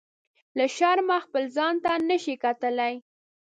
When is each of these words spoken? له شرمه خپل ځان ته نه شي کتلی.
له 0.57 0.65
شرمه 0.75 1.17
خپل 1.25 1.43
ځان 1.55 1.75
ته 1.83 1.91
نه 2.09 2.17
شي 2.23 2.35
کتلی. 2.43 2.93